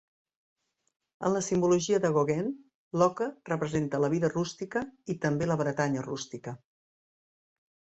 [1.29, 2.49] En la simbologia de Gauguin,
[3.03, 6.61] l'oca representa la vida rústica i també la Bretanya rústica.